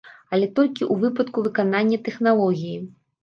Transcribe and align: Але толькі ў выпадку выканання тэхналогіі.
Але 0.35 0.45
толькі 0.59 0.81
ў 0.93 1.03
выпадку 1.03 1.43
выканання 1.49 2.01
тэхналогіі. 2.09 2.75